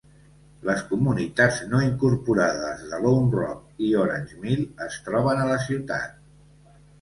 Les 0.67 0.79
comunitats 0.93 1.59
no 1.73 1.81
incorporades 1.87 2.81
de 2.93 3.01
Lone 3.03 3.29
Rock 3.43 3.85
i 3.89 3.91
Orange 4.05 4.39
Mill 4.47 4.65
es 4.87 4.99
troben 5.11 5.43
a 5.43 5.47
la 5.53 5.61
ciutat. 5.69 6.19